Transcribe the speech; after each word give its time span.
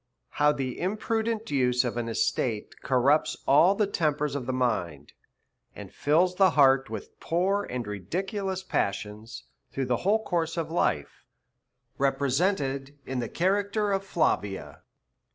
How 0.41 0.51
the 0.51 0.79
imprudent 0.79 1.51
use 1.51 1.83
of 1.85 1.95
an 1.95 2.09
Estate 2.09 2.81
corrupts 2.81 3.37
all 3.47 3.75
the 3.75 3.85
tempers 3.85 4.33
of 4.33 4.47
the 4.47 4.51
Mind, 4.51 5.13
and 5.75 5.93
fills 5.93 6.33
the 6.37 6.49
heart 6.57 6.87
ivith 6.87 7.09
poor 7.19 7.65
and 7.69 7.85
ridiculous 7.85 8.63
passions 8.63 9.43
through 9.71 9.85
the 9.85 9.97
whole 9.97 10.23
course 10.23 10.57
of 10.57 10.71
Life; 10.71 11.27
represented 11.99 12.97
in 13.05 13.19
the 13.19 13.29
Character 13.29 13.93
o/'Plavia. 13.93 14.81